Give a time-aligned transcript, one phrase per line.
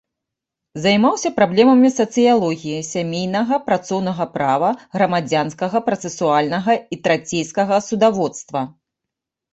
[0.85, 8.69] Займаўся праблемамі сацыялогіі, сямейнага, працоўнага права, грамадзянскага працэсуальнага і трацейскага судаводства.